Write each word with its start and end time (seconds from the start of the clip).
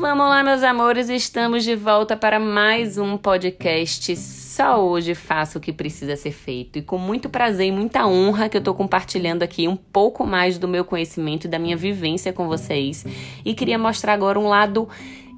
Vamos 0.00 0.30
lá, 0.30 0.42
meus 0.42 0.62
amores, 0.62 1.10
estamos 1.10 1.62
de 1.62 1.76
volta 1.76 2.16
para 2.16 2.40
mais 2.40 2.96
um 2.96 3.18
podcast. 3.18 4.16
Só 4.16 4.82
hoje 4.82 5.14
faço 5.14 5.58
o 5.58 5.60
que 5.60 5.74
precisa 5.74 6.16
ser 6.16 6.30
feito 6.30 6.78
e 6.78 6.82
com 6.82 6.96
muito 6.96 7.28
prazer 7.28 7.66
e 7.66 7.70
muita 7.70 8.06
honra 8.06 8.48
que 8.48 8.56
eu 8.56 8.62
tô 8.62 8.72
compartilhando 8.72 9.42
aqui 9.42 9.68
um 9.68 9.76
pouco 9.76 10.26
mais 10.26 10.56
do 10.56 10.66
meu 10.66 10.86
conhecimento 10.86 11.44
e 11.44 11.48
da 11.48 11.58
minha 11.58 11.76
vivência 11.76 12.32
com 12.32 12.48
vocês. 12.48 13.04
E 13.44 13.52
queria 13.52 13.78
mostrar 13.78 14.14
agora 14.14 14.40
um 14.40 14.48
lado 14.48 14.88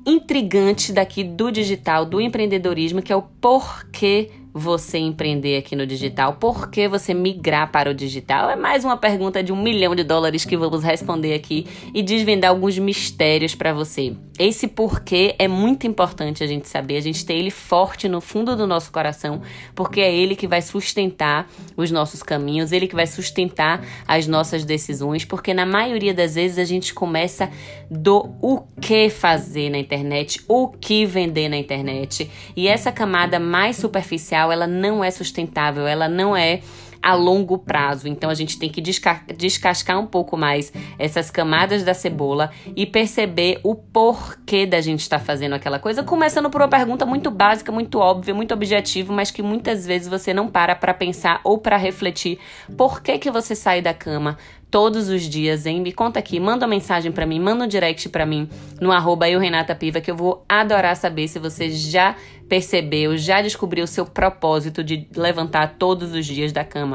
intrigante 0.06 0.92
daqui 0.92 1.24
do 1.24 1.50
digital, 1.50 2.04
do 2.04 2.20
empreendedorismo, 2.20 3.02
que 3.02 3.12
é 3.12 3.16
o 3.16 3.22
porquê 3.22 4.30
você 4.52 4.98
empreender 4.98 5.56
aqui 5.56 5.74
no 5.74 5.86
digital? 5.86 6.34
Por 6.34 6.70
que 6.70 6.86
você 6.86 7.14
migrar 7.14 7.70
para 7.70 7.90
o 7.90 7.94
digital? 7.94 8.50
É 8.50 8.56
mais 8.56 8.84
uma 8.84 8.96
pergunta 8.96 9.42
de 9.42 9.52
um 9.52 9.62
milhão 9.62 9.94
de 9.94 10.04
dólares 10.04 10.44
que 10.44 10.56
vamos 10.56 10.82
responder 10.82 11.34
aqui 11.34 11.66
e 11.94 12.02
desvendar 12.02 12.50
alguns 12.50 12.78
mistérios 12.78 13.54
para 13.54 13.72
você. 13.72 14.14
Esse 14.38 14.66
porquê 14.66 15.34
é 15.38 15.46
muito 15.46 15.86
importante 15.86 16.42
a 16.42 16.46
gente 16.46 16.68
saber, 16.68 16.96
a 16.96 17.00
gente 17.00 17.24
ter 17.24 17.34
ele 17.34 17.50
forte 17.50 18.08
no 18.08 18.20
fundo 18.20 18.56
do 18.56 18.66
nosso 18.66 18.90
coração, 18.90 19.42
porque 19.74 20.00
é 20.00 20.12
ele 20.12 20.34
que 20.34 20.46
vai 20.46 20.60
sustentar 20.60 21.48
os 21.76 21.90
nossos 21.90 22.22
caminhos, 22.22 22.72
ele 22.72 22.88
que 22.88 22.94
vai 22.94 23.06
sustentar 23.06 23.84
as 24.06 24.26
nossas 24.26 24.64
decisões, 24.64 25.24
porque 25.24 25.54
na 25.54 25.66
maioria 25.66 26.14
das 26.14 26.34
vezes 26.34 26.58
a 26.58 26.64
gente 26.64 26.92
começa 26.92 27.50
do 27.90 28.30
o 28.40 28.62
que 28.80 29.10
fazer 29.10 29.70
na 29.70 29.78
internet, 29.78 30.42
o 30.48 30.68
que 30.68 31.04
vender 31.04 31.48
na 31.48 31.56
internet. 31.56 32.30
E 32.56 32.66
essa 32.66 32.90
camada 32.90 33.38
mais 33.38 33.76
superficial 33.76 34.41
ela 34.50 34.66
não 34.66 35.04
é 35.04 35.10
sustentável, 35.10 35.86
ela 35.86 36.08
não 36.08 36.36
é 36.36 36.60
a 37.02 37.14
longo 37.14 37.58
prazo. 37.58 38.06
Então 38.06 38.30
a 38.30 38.34
gente 38.34 38.58
tem 38.58 38.70
que 38.70 38.80
desca 38.80 39.22
descascar 39.36 39.98
um 39.98 40.06
pouco 40.06 40.36
mais 40.36 40.72
essas 40.98 41.30
camadas 41.30 41.82
da 41.82 41.92
cebola 41.94 42.50
e 42.76 42.86
perceber 42.86 43.60
o 43.62 43.74
porquê 43.74 44.64
da 44.64 44.80
gente 44.80 45.00
estar 45.00 45.18
tá 45.18 45.24
fazendo 45.24 45.54
aquela 45.54 45.78
coisa, 45.78 46.02
começando 46.02 46.48
por 46.48 46.60
uma 46.60 46.68
pergunta 46.68 47.04
muito 47.04 47.30
básica, 47.30 47.72
muito 47.72 47.98
óbvia, 47.98 48.34
muito 48.34 48.54
objetiva, 48.54 49.12
mas 49.12 49.30
que 49.30 49.42
muitas 49.42 49.86
vezes 49.86 50.08
você 50.08 50.32
não 50.32 50.48
para 50.48 50.74
para 50.74 50.94
pensar 50.94 51.40
ou 51.42 51.58
para 51.58 51.76
refletir 51.76 52.38
por 52.76 53.02
que 53.02 53.18
que 53.18 53.30
você 53.30 53.54
sai 53.54 53.82
da 53.82 53.92
cama 53.92 54.36
todos 54.70 55.10
os 55.10 55.22
dias, 55.22 55.66
hein? 55.66 55.82
Me 55.82 55.92
conta 55.92 56.18
aqui, 56.18 56.40
manda 56.40 56.64
uma 56.64 56.70
mensagem 56.70 57.12
para 57.12 57.26
mim, 57.26 57.38
manda 57.38 57.64
um 57.64 57.68
direct 57.68 58.08
para 58.08 58.24
mim 58.24 58.48
no 58.80 58.90
arroba 58.90 59.28
eu, 59.28 59.38
Renata 59.38 59.74
Piva, 59.74 60.00
que 60.00 60.10
eu 60.10 60.16
vou 60.16 60.44
adorar 60.48 60.96
saber 60.96 61.28
se 61.28 61.38
você 61.38 61.70
já 61.70 62.16
percebeu, 62.48 63.16
já 63.16 63.40
descobriu 63.40 63.84
o 63.84 63.86
seu 63.86 64.04
propósito 64.04 64.84
de 64.84 65.08
levantar 65.16 65.76
todos 65.78 66.12
os 66.12 66.26
dias 66.26 66.52
da 66.52 66.62
cama 66.62 66.91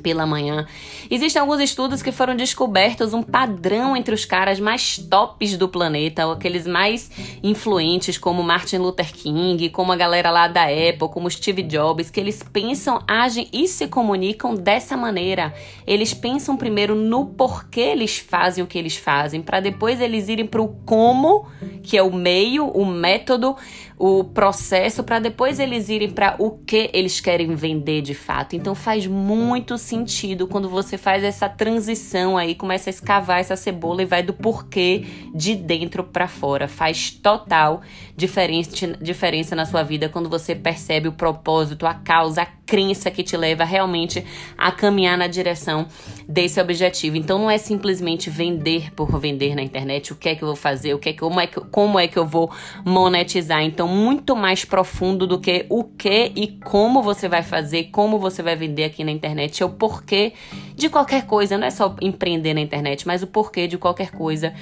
pela 0.00 0.26
manhã. 0.26 0.66
Existem 1.10 1.40
alguns 1.40 1.60
estudos 1.60 2.02
que 2.02 2.12
foram 2.12 2.34
descobertos 2.34 3.14
um 3.14 3.22
padrão 3.22 3.96
entre 3.96 4.14
os 4.14 4.24
caras 4.24 4.58
mais 4.58 4.98
tops 4.98 5.56
do 5.56 5.68
planeta, 5.68 6.30
aqueles 6.30 6.66
mais 6.66 7.10
influentes, 7.42 8.18
como 8.18 8.42
Martin 8.42 8.78
Luther 8.78 9.12
King, 9.12 9.68
como 9.70 9.92
a 9.92 9.96
galera 9.96 10.30
lá 10.30 10.48
da 10.48 10.64
Apple, 10.64 11.08
como 11.12 11.30
Steve 11.30 11.62
Jobs, 11.62 12.10
que 12.10 12.18
eles 12.18 12.42
pensam, 12.42 13.02
agem 13.06 13.48
e 13.52 13.68
se 13.68 13.86
comunicam 13.86 14.54
dessa 14.54 14.96
maneira. 14.96 15.54
Eles 15.86 16.14
pensam 16.14 16.56
primeiro 16.56 16.94
no 16.94 17.26
porquê 17.26 17.80
eles 17.80 18.18
fazem 18.18 18.64
o 18.64 18.66
que 18.66 18.78
eles 18.78 18.96
fazem, 18.96 19.42
para 19.42 19.60
depois 19.60 20.00
eles 20.00 20.28
irem 20.28 20.46
para 20.46 20.62
o 20.62 20.68
como, 20.84 21.46
que 21.82 21.96
é 21.96 22.02
o 22.02 22.12
meio, 22.12 22.66
o 22.68 22.86
método, 22.86 23.56
o 24.02 24.24
processo, 24.24 25.04
para 25.04 25.18
depois 25.18 25.60
eles 25.60 25.90
irem 25.90 26.10
para 26.10 26.34
o 26.38 26.52
que 26.52 26.88
eles 26.94 27.20
querem 27.20 27.54
vender 27.54 28.00
de 28.00 28.14
fato. 28.14 28.56
Então 28.56 28.74
faz 28.74 29.06
muito 29.06 29.76
sentido 29.76 30.48
quando 30.48 30.70
você 30.70 30.96
faz 30.96 31.22
essa 31.22 31.50
transição 31.50 32.38
aí, 32.38 32.54
começa 32.54 32.88
a 32.88 32.92
escavar 32.92 33.40
essa 33.40 33.56
cebola 33.56 34.00
e 34.00 34.06
vai 34.06 34.22
do 34.22 34.32
porquê 34.32 35.04
de 35.34 35.54
dentro 35.54 36.02
para 36.02 36.26
fora. 36.26 36.66
Faz 36.66 37.10
total 37.10 37.82
diferença, 38.16 38.70
diferença 39.02 39.54
na 39.54 39.66
sua 39.66 39.82
vida 39.82 40.08
quando 40.08 40.30
você 40.30 40.54
percebe 40.54 41.06
o 41.06 41.12
propósito, 41.12 41.86
a 41.86 41.92
causa, 41.92 42.40
a 42.40 42.46
crença 42.70 43.10
que 43.10 43.24
te 43.24 43.36
leva 43.36 43.64
realmente 43.64 44.24
a 44.56 44.70
caminhar 44.70 45.18
na 45.18 45.26
direção 45.26 45.88
desse 46.28 46.60
objetivo. 46.60 47.16
Então 47.16 47.36
não 47.36 47.50
é 47.50 47.58
simplesmente 47.58 48.30
vender 48.30 48.94
por 48.94 49.18
vender 49.18 49.56
na 49.56 49.62
internet, 49.62 50.12
o 50.12 50.16
que 50.16 50.28
é 50.28 50.36
que 50.36 50.44
eu 50.44 50.46
vou 50.46 50.56
fazer, 50.56 50.94
o 50.94 50.98
que 51.00 51.08
é 51.08 51.12
que, 51.12 51.18
como, 51.18 51.40
é 51.40 51.48
que, 51.48 51.60
como 51.62 51.98
é 51.98 52.06
que 52.06 52.16
eu 52.16 52.24
vou 52.24 52.48
monetizar. 52.84 53.64
Então, 53.64 53.88
muito 53.88 54.36
mais 54.36 54.64
profundo 54.64 55.26
do 55.26 55.40
que 55.40 55.66
o 55.68 55.82
que 55.82 56.30
e 56.36 56.46
como 56.62 57.02
você 57.02 57.28
vai 57.28 57.42
fazer, 57.42 57.88
como 57.90 58.20
você 58.20 58.40
vai 58.40 58.54
vender 58.54 58.84
aqui 58.84 59.02
na 59.02 59.10
internet, 59.10 59.60
é 59.60 59.66
o 59.66 59.70
porquê 59.70 60.32
de 60.76 60.88
qualquer 60.88 61.26
coisa, 61.26 61.58
não 61.58 61.66
é 61.66 61.70
só 61.70 61.96
empreender 62.00 62.54
na 62.54 62.60
internet, 62.60 63.04
mas 63.04 63.20
o 63.20 63.26
porquê 63.26 63.66
de 63.66 63.76
qualquer 63.76 64.12
coisa 64.12 64.54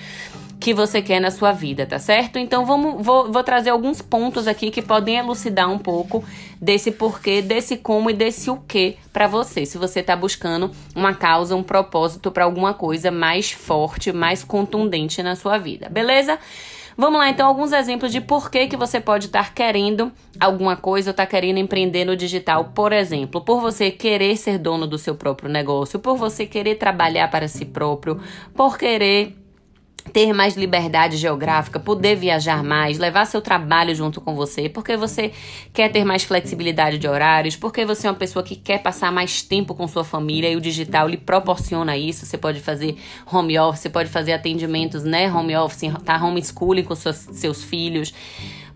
que 0.60 0.74
você 0.74 1.00
quer 1.00 1.20
na 1.20 1.30
sua 1.30 1.52
vida, 1.52 1.86
tá 1.86 1.98
certo? 1.98 2.38
Então 2.38 2.66
vamos, 2.66 3.04
vou, 3.04 3.30
vou 3.30 3.44
trazer 3.44 3.70
alguns 3.70 4.02
pontos 4.02 4.48
aqui 4.48 4.70
que 4.70 4.82
podem 4.82 5.16
elucidar 5.16 5.70
um 5.70 5.78
pouco 5.78 6.24
desse 6.60 6.90
porquê, 6.90 7.40
desse 7.40 7.76
como 7.76 8.10
e 8.10 8.12
desse 8.12 8.50
o 8.50 8.56
que 8.56 8.96
para 9.12 9.26
você. 9.26 9.64
Se 9.64 9.78
você 9.78 10.02
tá 10.02 10.16
buscando 10.16 10.70
uma 10.94 11.14
causa, 11.14 11.54
um 11.54 11.62
propósito 11.62 12.30
para 12.30 12.44
alguma 12.44 12.74
coisa 12.74 13.10
mais 13.10 13.52
forte, 13.52 14.12
mais 14.12 14.42
contundente 14.42 15.22
na 15.22 15.36
sua 15.36 15.58
vida, 15.58 15.88
beleza? 15.88 16.38
Vamos 17.00 17.20
lá, 17.20 17.30
então, 17.30 17.46
alguns 17.46 17.70
exemplos 17.70 18.10
de 18.10 18.20
por 18.20 18.50
que, 18.50 18.66
que 18.66 18.76
você 18.76 18.98
pode 19.00 19.26
estar 19.26 19.54
querendo 19.54 20.10
alguma 20.40 20.74
coisa 20.74 21.10
ou 21.10 21.12
estar 21.12 21.26
tá 21.26 21.30
querendo 21.30 21.58
empreender 21.58 22.04
no 22.04 22.16
digital. 22.16 22.72
Por 22.74 22.92
exemplo, 22.92 23.40
por 23.40 23.60
você 23.60 23.88
querer 23.88 24.36
ser 24.36 24.58
dono 24.58 24.84
do 24.84 24.98
seu 24.98 25.14
próprio 25.14 25.48
negócio, 25.48 26.00
por 26.00 26.16
você 26.16 26.44
querer 26.44 26.74
trabalhar 26.74 27.30
para 27.30 27.46
si 27.46 27.64
próprio, 27.64 28.20
por 28.52 28.76
querer 28.76 29.36
ter 30.08 30.32
mais 30.32 30.56
liberdade 30.56 31.16
geográfica, 31.16 31.78
poder 31.78 32.16
viajar 32.16 32.62
mais, 32.62 32.98
levar 32.98 33.24
seu 33.26 33.40
trabalho 33.40 33.94
junto 33.94 34.20
com 34.20 34.34
você, 34.34 34.68
porque 34.68 34.96
você 34.96 35.32
quer 35.72 35.90
ter 35.90 36.04
mais 36.04 36.24
flexibilidade 36.24 36.98
de 36.98 37.06
horários, 37.06 37.56
porque 37.56 37.84
você 37.84 38.06
é 38.06 38.10
uma 38.10 38.16
pessoa 38.16 38.42
que 38.42 38.56
quer 38.56 38.78
passar 38.82 39.12
mais 39.12 39.42
tempo 39.42 39.74
com 39.74 39.86
sua 39.86 40.04
família 40.04 40.50
e 40.50 40.56
o 40.56 40.60
digital 40.60 41.06
lhe 41.06 41.16
proporciona 41.16 41.96
isso. 41.96 42.26
Você 42.26 42.38
pode 42.38 42.60
fazer 42.60 42.96
home 43.30 43.58
office, 43.58 43.82
você 43.82 43.90
pode 43.90 44.08
fazer 44.08 44.32
atendimentos, 44.32 45.04
né, 45.04 45.32
home 45.32 45.56
office, 45.56 45.92
tá 46.04 46.22
homeschooling 46.24 46.84
com 46.84 46.94
seus, 46.94 47.16
seus 47.16 47.62
filhos 47.62 48.12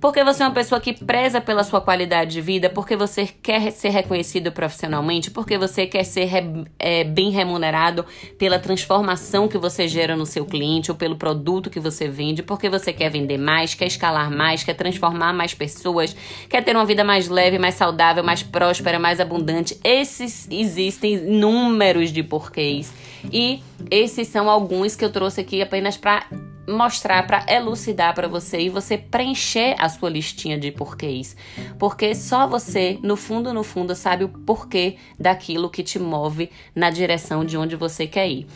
porque 0.02 0.24
você 0.24 0.42
é 0.42 0.46
uma 0.46 0.52
pessoa 0.52 0.80
que 0.80 0.92
preza 0.92 1.40
pela 1.40 1.62
sua 1.62 1.80
qualidade 1.80 2.32
de 2.32 2.40
vida, 2.40 2.68
porque 2.68 2.96
você 2.96 3.24
quer 3.24 3.70
ser 3.70 3.90
reconhecido 3.90 4.50
profissionalmente, 4.50 5.30
porque 5.30 5.56
você 5.56 5.86
quer 5.86 6.02
ser 6.02 6.24
re, 6.24 6.64
é, 6.76 7.04
bem 7.04 7.30
remunerado 7.30 8.04
pela 8.36 8.58
transformação 8.58 9.46
que 9.46 9.56
você 9.56 9.86
gera 9.86 10.16
no 10.16 10.26
seu 10.26 10.44
cliente 10.44 10.90
ou 10.90 10.96
pelo 10.96 11.14
produto 11.14 11.70
que 11.70 11.78
você 11.78 12.08
vende, 12.08 12.42
porque 12.42 12.68
você 12.68 12.92
quer 12.92 13.10
vender 13.10 13.38
mais, 13.38 13.74
quer 13.74 13.86
escalar 13.86 14.28
mais, 14.28 14.64
quer 14.64 14.74
transformar 14.74 15.32
mais 15.32 15.54
pessoas, 15.54 16.16
quer 16.48 16.64
ter 16.64 16.74
uma 16.74 16.84
vida 16.84 17.04
mais 17.04 17.28
leve, 17.28 17.56
mais 17.56 17.76
saudável, 17.76 18.24
mais 18.24 18.42
próspera, 18.42 18.98
mais 18.98 19.20
abundante. 19.20 19.78
Esses 19.84 20.48
existem 20.50 21.16
números 21.18 22.10
de 22.10 22.24
porquês. 22.24 22.92
E 23.32 23.62
esses 23.88 24.26
são 24.26 24.50
alguns 24.50 24.96
que 24.96 25.04
eu 25.04 25.12
trouxe 25.12 25.42
aqui 25.42 25.62
apenas 25.62 25.96
para 25.96 26.26
mostrar, 26.68 27.26
para 27.26 27.44
elucidar 27.48 28.14
para 28.14 28.28
você 28.28 28.60
e 28.60 28.68
você 28.68 28.96
preencher 28.96 29.74
a 29.78 29.88
sua 29.88 30.08
listinha 30.08 30.58
de 30.58 30.70
porquês. 30.70 31.36
Porque 31.78 32.14
só 32.14 32.46
você, 32.46 32.98
no 33.02 33.16
fundo, 33.16 33.52
no 33.52 33.62
fundo, 33.62 33.94
sabe 33.94 34.24
o 34.24 34.28
porquê 34.28 34.96
daquilo 35.18 35.70
que 35.70 35.82
te 35.82 35.98
move 35.98 36.50
na 36.74 36.90
direção 36.90 37.44
de 37.44 37.56
onde 37.56 37.76
você 37.76 38.06
quer 38.06 38.28
ir. 38.28 38.46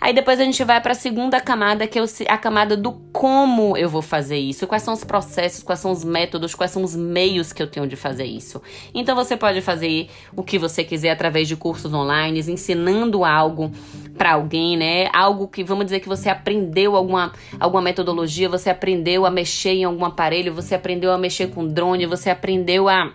Aí 0.00 0.12
depois 0.12 0.38
a 0.38 0.44
gente 0.44 0.62
vai 0.62 0.80
para 0.80 0.92
a 0.92 0.94
segunda 0.94 1.40
camada, 1.40 1.86
que 1.86 1.98
é 1.98 2.02
a 2.28 2.38
camada 2.38 2.76
do 2.76 2.92
como 3.12 3.76
eu 3.76 3.88
vou 3.88 4.00
fazer 4.00 4.38
isso, 4.38 4.66
quais 4.66 4.82
são 4.84 4.94
os 4.94 5.02
processos, 5.02 5.62
quais 5.62 5.80
são 5.80 5.90
os 5.90 6.04
métodos, 6.04 6.54
quais 6.54 6.70
são 6.70 6.84
os 6.84 6.94
meios 6.94 7.52
que 7.52 7.60
eu 7.60 7.66
tenho 7.66 7.86
de 7.86 7.96
fazer 7.96 8.24
isso. 8.24 8.62
Então 8.94 9.16
você 9.16 9.36
pode 9.36 9.60
fazer 9.60 10.08
o 10.36 10.44
que 10.44 10.56
você 10.56 10.84
quiser 10.84 11.10
através 11.10 11.48
de 11.48 11.56
cursos 11.56 11.92
online, 11.92 12.38
ensinando 12.38 13.24
algo 13.24 13.72
para 14.16 14.34
alguém, 14.34 14.76
né? 14.76 15.08
Algo 15.12 15.48
que 15.48 15.64
vamos 15.64 15.86
dizer 15.86 15.98
que 15.98 16.08
você 16.08 16.28
aprendeu 16.28 16.94
alguma 16.94 17.32
alguma 17.58 17.82
metodologia, 17.82 18.48
você 18.48 18.70
aprendeu 18.70 19.26
a 19.26 19.30
mexer 19.30 19.70
em 19.70 19.84
algum 19.84 20.04
aparelho, 20.04 20.54
você 20.54 20.74
aprendeu 20.74 21.12
a 21.12 21.18
mexer 21.18 21.48
com 21.48 21.66
drone, 21.66 22.06
você 22.06 22.30
aprendeu 22.30 22.88
a 22.88 23.12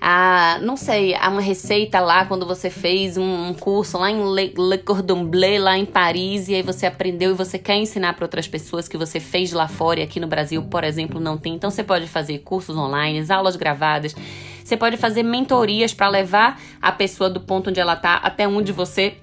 a, 0.00 0.58
não 0.62 0.76
sei, 0.76 1.14
a 1.14 1.28
uma 1.28 1.40
receita 1.40 2.00
lá 2.00 2.26
quando 2.26 2.46
você 2.46 2.68
fez 2.68 3.16
um, 3.16 3.48
um 3.48 3.54
curso 3.54 3.98
lá 3.98 4.10
em 4.10 4.34
Le, 4.34 4.54
Le, 4.56 4.78
Cordon 4.78 5.24
Bleu, 5.24 5.62
lá 5.62 5.76
em 5.76 5.86
Paris, 5.86 6.48
e 6.48 6.54
aí 6.54 6.62
você 6.62 6.86
aprendeu 6.86 7.30
e 7.30 7.34
você 7.34 7.58
quer 7.58 7.76
ensinar 7.76 8.14
para 8.14 8.24
outras 8.24 8.46
pessoas 8.46 8.86
que 8.86 8.96
você 8.96 9.18
fez 9.18 9.52
lá 9.52 9.66
fora 9.66 10.00
e 10.00 10.02
aqui 10.02 10.20
no 10.20 10.26
Brasil, 10.26 10.62
por 10.62 10.84
exemplo, 10.84 11.18
não 11.18 11.38
tem. 11.38 11.54
Então 11.54 11.70
você 11.70 11.82
pode 11.82 12.06
fazer 12.06 12.38
cursos 12.38 12.76
online, 12.76 13.24
aulas 13.30 13.56
gravadas. 13.56 14.14
Você 14.62 14.76
pode 14.76 14.96
fazer 14.96 15.22
mentorias 15.22 15.94
para 15.94 16.08
levar 16.08 16.60
a 16.82 16.92
pessoa 16.92 17.30
do 17.30 17.40
ponto 17.40 17.70
onde 17.70 17.80
ela 17.80 17.94
está 17.94 18.16
até 18.16 18.46
onde 18.46 18.72
você 18.72 19.16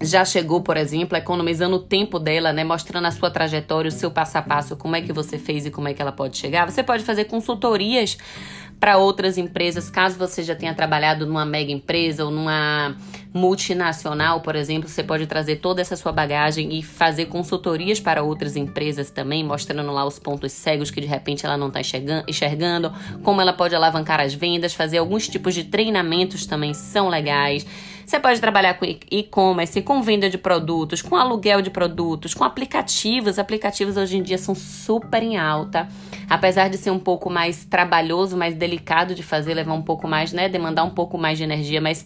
já 0.00 0.24
chegou, 0.24 0.60
por 0.62 0.76
exemplo, 0.76 1.16
economizando 1.16 1.76
o 1.76 1.80
tempo 1.80 2.18
dela, 2.18 2.52
né, 2.52 2.64
mostrando 2.64 3.06
a 3.06 3.10
sua 3.10 3.30
trajetória, 3.30 3.88
o 3.88 3.92
seu 3.92 4.10
passo 4.10 4.38
a 4.38 4.42
passo, 4.42 4.76
como 4.76 4.96
é 4.96 5.00
que 5.00 5.12
você 5.12 5.38
fez 5.38 5.66
e 5.66 5.70
como 5.70 5.88
é 5.88 5.94
que 5.94 6.00
ela 6.00 6.12
pode 6.12 6.36
chegar. 6.36 6.70
Você 6.70 6.82
pode 6.82 7.04
fazer 7.04 7.24
consultorias 7.24 8.16
para 8.80 8.96
outras 8.96 9.36
empresas, 9.36 9.90
caso 9.90 10.18
você 10.18 10.42
já 10.42 10.54
tenha 10.54 10.72
trabalhado 10.72 11.26
numa 11.26 11.44
mega 11.44 11.70
empresa 11.70 12.24
ou 12.24 12.30
numa 12.30 12.96
multinacional, 13.32 14.40
por 14.40 14.56
exemplo, 14.56 14.88
você 14.88 15.04
pode 15.04 15.26
trazer 15.26 15.56
toda 15.56 15.82
essa 15.82 15.94
sua 15.96 16.10
bagagem 16.10 16.76
e 16.76 16.82
fazer 16.82 17.26
consultorias 17.26 18.00
para 18.00 18.22
outras 18.22 18.56
empresas 18.56 19.10
também, 19.10 19.44
mostrando 19.44 19.92
lá 19.92 20.06
os 20.06 20.18
pontos 20.18 20.52
cegos 20.52 20.90
que 20.90 21.00
de 21.00 21.06
repente 21.06 21.44
ela 21.44 21.58
não 21.58 21.68
está 21.68 21.80
enxergando, 22.26 22.90
como 23.22 23.40
ela 23.40 23.52
pode 23.52 23.74
alavancar 23.74 24.18
as 24.18 24.32
vendas, 24.32 24.72
fazer 24.72 24.96
alguns 24.96 25.28
tipos 25.28 25.54
de 25.54 25.64
treinamentos 25.64 26.46
também 26.46 26.72
são 26.72 27.10
legais. 27.10 27.66
Você 28.10 28.18
pode 28.18 28.40
trabalhar 28.40 28.74
com 28.74 28.84
e-commerce, 28.84 29.80
com 29.82 30.02
venda 30.02 30.28
de 30.28 30.36
produtos, 30.36 31.00
com 31.00 31.14
aluguel 31.14 31.62
de 31.62 31.70
produtos, 31.70 32.34
com 32.34 32.42
aplicativos. 32.42 33.38
Aplicativos 33.38 33.96
hoje 33.96 34.16
em 34.16 34.22
dia 34.24 34.36
são 34.36 34.52
super 34.52 35.22
em 35.22 35.36
alta. 35.36 35.86
Apesar 36.28 36.68
de 36.68 36.76
ser 36.76 36.90
um 36.90 36.98
pouco 36.98 37.30
mais 37.30 37.64
trabalhoso, 37.64 38.36
mais 38.36 38.56
delicado 38.56 39.14
de 39.14 39.22
fazer, 39.22 39.54
levar 39.54 39.74
um 39.74 39.82
pouco 39.82 40.08
mais, 40.08 40.32
né? 40.32 40.48
Demandar 40.48 40.82
um 40.82 40.90
pouco 40.90 41.16
mais 41.16 41.38
de 41.38 41.44
energia, 41.44 41.80
mas 41.80 42.04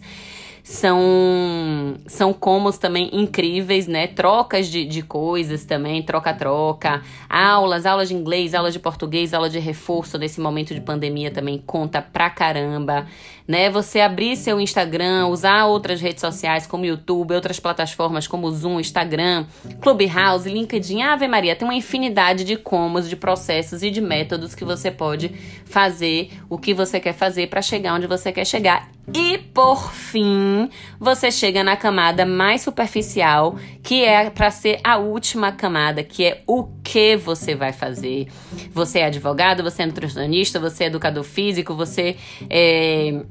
são, 0.65 1.93
são 2.07 2.33
comos 2.33 2.79
também 2.79 3.11
incríveis, 3.13 3.85
né? 3.85 4.07
Trocas 4.07 4.67
de, 4.67 4.83
de 4.83 5.03
coisas 5.03 5.63
também, 5.63 6.01
troca-troca, 6.01 7.03
aulas, 7.29 7.85
aulas 7.85 8.09
de 8.09 8.15
inglês, 8.15 8.55
aulas 8.55 8.73
de 8.73 8.79
português, 8.79 9.31
aula 9.31 9.47
de 9.47 9.59
reforço 9.59 10.17
nesse 10.17 10.41
momento 10.41 10.73
de 10.73 10.81
pandemia 10.81 11.29
também 11.29 11.61
conta 11.63 12.01
pra 12.01 12.31
caramba, 12.31 13.05
né? 13.47 13.69
Você 13.69 13.99
abrir 13.99 14.35
seu 14.35 14.59
Instagram, 14.59 15.27
usar 15.27 15.67
outras 15.67 16.01
redes 16.01 16.21
sociais 16.21 16.65
como 16.65 16.83
YouTube, 16.83 17.35
outras 17.35 17.59
plataformas 17.59 18.25
como 18.25 18.49
Zoom, 18.49 18.79
Instagram, 18.79 19.45
Clubhouse, 19.79 20.49
LinkedIn, 20.49 21.03
Ave 21.03 21.27
Maria, 21.27 21.55
tem 21.55 21.67
uma 21.67 21.75
infinidade 21.75 22.43
de 22.43 22.57
comos, 22.57 23.07
de 23.07 23.15
processos 23.15 23.83
e 23.83 23.91
de 23.91 24.01
métodos 24.01 24.55
que 24.55 24.65
você 24.65 24.89
pode 24.89 25.29
fazer 25.63 26.31
o 26.49 26.57
que 26.57 26.73
você 26.73 26.99
quer 26.99 27.13
fazer 27.13 27.49
para 27.51 27.61
chegar 27.61 27.93
onde 27.93 28.07
você 28.07 28.31
quer 28.31 28.47
chegar. 28.47 28.94
E 29.17 29.37
por 29.37 29.93
fim, 29.93 30.69
você 30.99 31.31
chega 31.31 31.63
na 31.63 31.77
camada 31.77 32.25
mais 32.25 32.63
superficial, 32.63 33.55
que 33.81 34.03
é 34.03 34.29
para 34.29 34.51
ser 34.51 34.81
a 34.83 34.97
última 34.97 35.53
camada, 35.53 36.03
que 36.03 36.25
é 36.25 36.43
o 36.45 36.65
que 36.83 37.15
você 37.15 37.55
vai 37.55 37.71
fazer. 37.71 38.27
Você 38.73 38.99
é 38.99 39.05
advogado, 39.05 39.63
você 39.63 39.83
é 39.83 39.85
nutricionista, 39.85 40.59
você 40.59 40.83
é 40.83 40.87
educador 40.87 41.23
físico, 41.23 41.73
você 41.73 42.17
é 42.49 43.23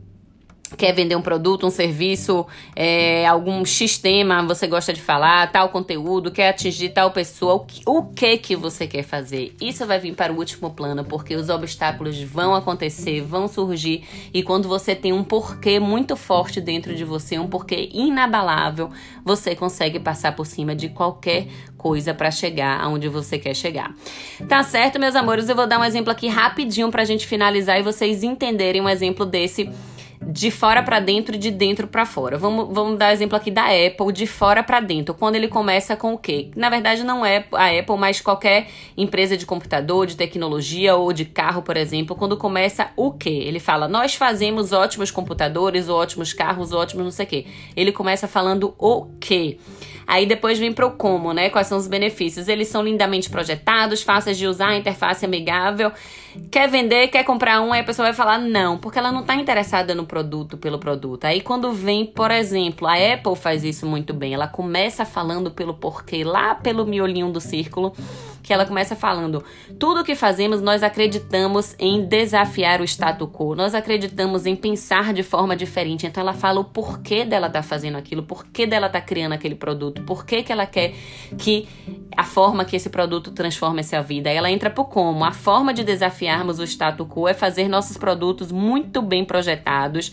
quer 0.77 0.93
vender 0.93 1.17
um 1.17 1.23
produto, 1.23 1.67
um 1.67 1.71
serviço, 1.71 2.47
é, 2.75 3.27
algum 3.27 3.65
sistema 3.65 4.43
você 4.43 4.67
gosta 4.67 4.93
de 4.93 5.01
falar, 5.01 5.51
tal 5.51 5.69
conteúdo, 5.69 6.31
quer 6.31 6.49
atingir 6.49 6.91
tal 6.91 7.11
pessoa, 7.11 7.55
o 7.55 7.61
que, 7.61 7.83
o 7.87 8.03
que 8.05 8.39
que 8.39 8.57
você 8.57 8.87
quer 8.87 9.03
fazer? 9.03 9.55
Isso 9.61 9.87
vai 9.87 9.99
vir 9.99 10.15
para 10.15 10.33
o 10.33 10.37
último 10.37 10.71
plano, 10.71 11.05
porque 11.05 11.35
os 11.35 11.49
obstáculos 11.49 12.21
vão 12.23 12.55
acontecer, 12.55 13.21
vão 13.21 13.49
surgir, 13.49 14.05
e 14.33 14.43
quando 14.43 14.69
você 14.69 14.95
tem 14.95 15.13
um 15.13 15.25
porquê 15.25 15.79
muito 15.79 16.17
forte 16.17 16.61
dentro 16.61 16.95
de 16.95 17.05
você, 17.05 17.39
um 17.39 17.49
porquê 17.49 17.89
inabalável, 17.93 18.91
você 19.25 19.55
consegue 19.55 19.99
passar 19.99 20.35
por 20.35 20.47
cima 20.47 20.75
de 20.75 20.89
qualquer 20.89 21.47
coisa 21.85 22.15
para 22.15 22.31
chegar 22.31 22.81
aonde 22.81 23.09
você 23.09 23.39
quer 23.39 23.55
chegar. 23.55 23.95
Tá 24.49 24.63
certo, 24.63 24.99
meus 24.99 25.15
amores? 25.15 25.49
Eu 25.49 25.55
vou 25.55 25.67
dar 25.67 25.79
um 25.79 25.85
exemplo 25.85 26.11
aqui 26.11 26.29
rapidinho 26.29 26.91
pra 26.91 27.05
gente 27.05 27.27
finalizar 27.27 27.79
e 27.79 27.83
vocês 27.83 28.23
entenderem 28.23 28.81
um 28.81 28.89
exemplo 28.89 29.27
desse 29.27 29.71
de 30.27 30.51
fora 30.51 30.83
para 30.83 31.01
dentro 31.01 31.35
e 31.35 31.39
de 31.39 31.51
dentro 31.51 31.87
para 31.87 32.05
fora. 32.07 32.37
Vamos, 32.39 32.69
vamos 32.73 32.99
dar 32.99 33.13
exemplo 33.13 33.37
aqui 33.37 33.51
da 33.51 33.65
Apple, 33.65 34.13
de 34.13 34.27
fora 34.27 34.63
para 34.63 34.81
dentro. 34.81 35.15
Quando 35.15 35.37
ele 35.37 35.49
começa 35.49 35.97
com 35.97 36.15
o 36.15 36.19
quê? 36.19 36.51
Na 36.57 36.69
verdade, 36.71 37.03
não 37.03 37.25
é 37.25 37.47
a 37.53 37.79
Apple, 37.79 37.97
mas 37.99 38.21
qualquer 38.21 38.69
empresa 38.97 39.37
de 39.37 39.47
computador, 39.47 40.07
de 40.07 40.17
tecnologia 40.17 40.95
ou 40.95 41.13
de 41.13 41.25
carro, 41.25 41.63
por 41.63 41.77
exemplo, 41.77 42.17
quando 42.17 42.37
começa 42.37 42.91
o 42.97 43.13
quê? 43.13 43.43
Ele 43.45 43.61
fala: 43.61 43.89
Nós 43.89 44.15
fazemos 44.15 44.73
ótimos 44.73 45.11
computadores, 45.11 45.89
ótimos 45.89 46.33
carros, 46.33 46.73
ótimos 46.73 47.05
não 47.05 47.13
sei 47.13 47.27
o 47.27 47.29
quê. 47.29 47.47
Ele 47.77 47.93
começa 47.93 48.27
falando 48.27 48.75
o 48.79 49.07
quê? 49.21 49.59
Aí 50.07 50.27
depois 50.27 50.59
vem 50.59 50.73
pro 50.73 50.93
como, 50.93 51.33
né? 51.33 51.51
Quais 51.51 51.67
são 51.67 51.79
os 51.79 51.87
benefícios? 51.87 52.49
Eles 52.49 52.69
são 52.69 52.83
lindamente 52.83 53.31
projetados, 53.31 54.03
fáceis 54.03 54.37
de 54.37 54.47
usar, 54.47 54.77
interface 54.77 55.25
amigável. 55.25 55.91
Quer 56.51 56.69
vender, 56.69 57.09
quer 57.09 57.25
comprar 57.25 57.61
um, 57.61 57.73
aí 57.73 57.81
a 57.81 57.85
pessoa 57.85 58.07
vai 58.07 58.15
falar 58.15 58.39
não, 58.39 58.77
porque 58.77 58.99
ela 58.99 59.13
não 59.13 59.23
tá 59.23 59.35
interessada 59.37 59.95
no 59.95 60.05
produto 60.05 60.57
pelo 60.57 60.79
produto. 60.79 61.25
Aí 61.25 61.41
quando 61.41 61.73
vem, 61.73 62.05
por 62.05 62.31
exemplo, 62.31 62.89
a 62.89 62.95
Apple 62.95 63.37
faz 63.37 63.65
isso 63.65 63.87
muito 63.87 64.13
bem. 64.13 64.35
Ela 64.35 64.49
começa 64.49 65.05
falando 65.05 65.51
pelo 65.51 65.75
porquê 65.75 66.25
lá 66.25 66.55
pelo 66.55 66.85
miolinho 66.85 67.31
do 67.31 67.41
círculo 67.41 67.95
que 68.45 68.53
ela 68.53 68.67
começa 68.67 68.95
falando: 68.95 69.43
tudo 69.79 70.05
que 70.05 70.15
fazemos, 70.15 70.61
nós 70.61 70.83
acreditamos 70.83 71.75
em 71.79 72.05
desafiar 72.07 72.81
o 72.81 72.85
status 72.85 73.29
quo, 73.33 73.57
nós 73.57 73.75
acreditamos 73.75 74.45
em 74.45 74.55
pensar 74.55 75.15
de 75.15 75.23
forma 75.23 75.57
diferente. 75.57 76.07
Então 76.07 76.21
ela 76.21 76.35
fala 76.35 76.61
o 76.61 76.65
porquê 76.65 77.25
dela 77.25 77.49
tá 77.49 77.63
fazendo 77.63 77.97
aquilo, 77.97 78.23
porquê 78.23 78.67
dela 78.67 78.89
tá 78.89 79.01
criando 79.01 79.33
aquele 79.33 79.55
produto, 79.55 80.03
porquê 80.03 80.43
que 80.43 80.53
ela 80.53 80.67
quer 80.67 80.93
que 81.39 81.67
a 82.17 82.23
forma 82.23 82.65
que 82.65 82.77
esse 82.77 82.91
produto 82.91 83.31
transforme 83.33 83.81
essa 83.81 84.03
vida. 84.03 84.31
Ela 84.31 84.51
entra 84.51 84.69
pro 84.69 84.85
como. 84.85 85.25
A 85.25 85.33
forma 85.33 85.73
de 85.73 85.83
desafiarmos 85.83 86.59
o 86.59 86.65
status 86.65 87.07
quo 87.09 87.27
é 87.27 87.33
fazer 87.33 87.67
nossos 87.67 87.97
produtos 87.97 88.53
muito 88.53 89.01
bem 89.01 89.25
projetados 89.25 90.13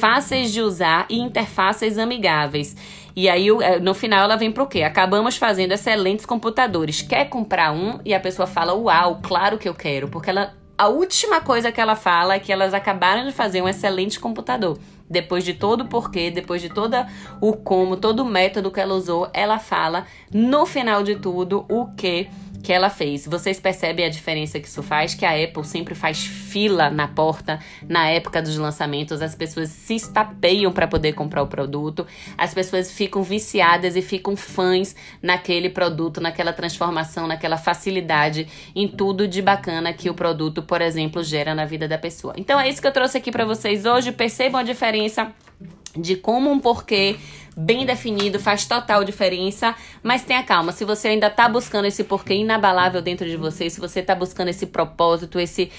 fáceis 0.00 0.50
de 0.50 0.62
usar 0.62 1.04
e 1.10 1.20
interfaces 1.20 1.98
amigáveis. 1.98 2.74
E 3.14 3.28
aí, 3.28 3.48
é, 3.48 3.78
no 3.78 3.92
final, 3.92 4.24
ela 4.24 4.36
vem 4.36 4.50
pro 4.50 4.66
quê? 4.66 4.82
Acabamos 4.82 5.36
fazendo 5.36 5.72
excelentes 5.72 6.24
computadores. 6.24 7.02
Quer 7.02 7.28
comprar 7.28 7.70
um? 7.70 8.00
E 8.02 8.14
a 8.14 8.18
pessoa 8.18 8.46
fala, 8.46 8.72
uau, 8.74 9.20
claro 9.22 9.58
que 9.58 9.68
eu 9.68 9.74
quero. 9.74 10.08
Porque 10.08 10.30
ela, 10.30 10.54
a 10.78 10.88
última 10.88 11.42
coisa 11.42 11.70
que 11.70 11.80
ela 11.80 11.94
fala 11.94 12.34
é 12.34 12.38
que 12.38 12.50
elas 12.50 12.72
acabaram 12.72 13.26
de 13.26 13.32
fazer 13.32 13.60
um 13.60 13.68
excelente 13.68 14.18
computador. 14.18 14.78
Depois 15.08 15.44
de 15.44 15.52
todo 15.52 15.82
o 15.82 15.88
porquê, 15.88 16.30
depois 16.30 16.62
de 16.62 16.70
todo 16.70 16.96
o 17.40 17.52
como, 17.52 17.96
todo 17.96 18.20
o 18.20 18.24
método 18.24 18.70
que 18.70 18.80
ela 18.80 18.94
usou, 18.94 19.28
ela 19.34 19.58
fala, 19.58 20.06
no 20.32 20.64
final 20.64 21.02
de 21.02 21.16
tudo, 21.16 21.66
o 21.68 21.88
que 21.94 22.28
que 22.62 22.72
ela 22.72 22.90
fez. 22.90 23.26
Vocês 23.26 23.58
percebem 23.58 24.04
a 24.04 24.08
diferença 24.08 24.60
que 24.60 24.68
isso 24.68 24.82
faz? 24.82 25.14
Que 25.14 25.24
a 25.24 25.32
Apple 25.32 25.64
sempre 25.64 25.94
faz 25.94 26.24
fila 26.24 26.90
na 26.90 27.08
porta 27.08 27.58
na 27.88 28.08
época 28.08 28.42
dos 28.42 28.56
lançamentos. 28.56 29.22
As 29.22 29.34
pessoas 29.34 29.70
se 29.70 29.94
estapeiam 29.94 30.72
para 30.72 30.86
poder 30.86 31.12
comprar 31.12 31.42
o 31.42 31.46
produto. 31.46 32.06
As 32.36 32.52
pessoas 32.52 32.90
ficam 32.92 33.22
viciadas 33.22 33.96
e 33.96 34.02
ficam 34.02 34.36
fãs 34.36 34.94
naquele 35.22 35.70
produto, 35.70 36.20
naquela 36.20 36.52
transformação, 36.52 37.26
naquela 37.26 37.56
facilidade 37.56 38.46
em 38.74 38.86
tudo 38.88 39.26
de 39.26 39.40
bacana 39.40 39.92
que 39.92 40.10
o 40.10 40.14
produto, 40.14 40.62
por 40.62 40.80
exemplo, 40.82 41.22
gera 41.22 41.54
na 41.54 41.64
vida 41.64 41.88
da 41.88 41.98
pessoa. 41.98 42.34
Então 42.36 42.60
é 42.60 42.68
isso 42.68 42.80
que 42.80 42.86
eu 42.86 42.92
trouxe 42.92 43.18
aqui 43.18 43.30
para 43.30 43.44
vocês 43.44 43.84
hoje. 43.84 44.12
Percebam 44.12 44.60
a 44.60 44.64
diferença 44.64 45.32
de 45.96 46.16
como 46.16 46.50
um 46.50 46.58
porquê 46.58 47.16
bem 47.56 47.84
definido, 47.84 48.38
faz 48.38 48.66
total 48.66 49.04
diferença, 49.04 49.74
mas 50.02 50.24
tenha 50.24 50.42
calma, 50.42 50.72
se 50.72 50.84
você 50.84 51.08
ainda 51.08 51.28
tá 51.28 51.48
buscando 51.48 51.86
esse 51.86 52.04
porquê 52.04 52.34
inabalável 52.34 53.02
dentro 53.02 53.28
de 53.28 53.36
você, 53.36 53.68
se 53.68 53.80
você 53.80 54.02
tá 54.02 54.14
buscando 54.14 54.48
esse 54.48 54.66
propósito, 54.66 55.38
esse 55.38 55.70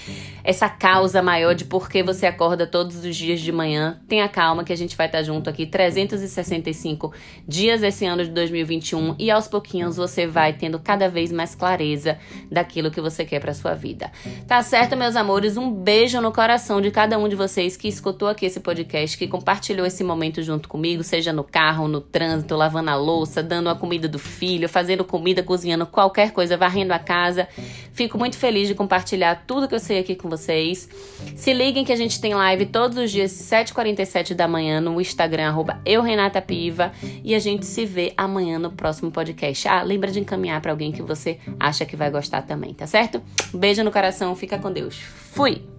essa 0.44 0.68
causa 0.68 1.22
maior 1.22 1.54
de 1.54 1.64
por 1.64 1.88
que 1.88 2.02
você 2.02 2.26
acorda 2.26 2.66
todos 2.66 3.04
os 3.04 3.16
dias 3.16 3.40
de 3.40 3.52
manhã, 3.52 4.00
tenha 4.08 4.28
calma 4.28 4.64
que 4.64 4.72
a 4.72 4.76
gente 4.76 4.96
vai 4.96 5.06
estar 5.06 5.18
tá 5.18 5.24
junto 5.24 5.48
aqui 5.48 5.66
365 5.66 7.12
dias 7.46 7.82
esse 7.82 8.04
ano 8.04 8.24
de 8.24 8.30
2021 8.30 9.16
e 9.18 9.30
aos 9.30 9.48
pouquinhos 9.48 9.96
você 9.96 10.26
vai 10.26 10.52
tendo 10.52 10.78
cada 10.78 11.08
vez 11.08 11.30
mais 11.30 11.54
clareza 11.54 12.18
daquilo 12.50 12.90
que 12.90 13.00
você 13.00 13.24
quer 13.24 13.40
para 13.40 13.54
sua 13.54 13.74
vida. 13.74 14.10
Tá 14.46 14.62
certo, 14.62 14.96
meus 14.96 15.16
amores? 15.16 15.56
Um 15.56 15.70
beijo 15.70 16.20
no 16.20 16.32
coração 16.32 16.80
de 16.80 16.90
cada 16.90 17.18
um 17.18 17.28
de 17.28 17.36
vocês 17.36 17.76
que 17.76 17.88
escutou 17.88 18.28
aqui 18.28 18.46
esse 18.46 18.60
podcast, 18.60 19.16
que 19.16 19.26
compartilhou 19.28 19.86
esse 19.86 20.02
momento 20.02 20.42
junto 20.42 20.68
comigo, 20.68 21.02
seja 21.02 21.32
no 21.32 21.44
carro 21.44 21.61
carro, 21.62 21.86
no 21.86 22.00
trânsito, 22.00 22.56
lavando 22.56 22.90
a 22.90 22.96
louça, 22.96 23.40
dando 23.40 23.68
a 23.68 23.74
comida 23.76 24.08
do 24.08 24.18
filho, 24.18 24.68
fazendo 24.68 25.04
comida, 25.04 25.44
cozinhando 25.44 25.86
qualquer 25.86 26.32
coisa, 26.32 26.56
varrendo 26.56 26.92
a 26.92 26.98
casa. 26.98 27.46
Fico 27.92 28.18
muito 28.18 28.36
feliz 28.36 28.66
de 28.66 28.74
compartilhar 28.74 29.44
tudo 29.46 29.68
que 29.68 29.74
eu 29.74 29.78
sei 29.78 30.00
aqui 30.00 30.16
com 30.16 30.28
vocês. 30.28 30.88
Se 31.36 31.52
liguem 31.52 31.84
que 31.84 31.92
a 31.92 31.96
gente 31.96 32.20
tem 32.20 32.34
live 32.34 32.66
todos 32.66 32.98
os 32.98 33.12
dias, 33.12 33.30
7h47 33.30 34.34
da 34.34 34.48
manhã, 34.48 34.80
no 34.80 35.00
Instagram, 35.00 35.46
arroba 35.46 35.80
eurenatapiva. 35.86 36.90
E 37.22 37.32
a 37.32 37.38
gente 37.38 37.64
se 37.64 37.86
vê 37.86 38.12
amanhã 38.16 38.58
no 38.58 38.72
próximo 38.72 39.12
podcast. 39.12 39.68
Ah, 39.68 39.84
lembra 39.84 40.10
de 40.10 40.18
encaminhar 40.18 40.60
para 40.60 40.72
alguém 40.72 40.90
que 40.90 41.00
você 41.00 41.38
acha 41.60 41.86
que 41.86 41.94
vai 41.94 42.10
gostar 42.10 42.42
também, 42.42 42.74
tá 42.74 42.88
certo? 42.88 43.22
beijo 43.54 43.84
no 43.84 43.92
coração, 43.92 44.34
fica 44.34 44.58
com 44.58 44.72
Deus. 44.72 44.96
Fui! 44.96 45.71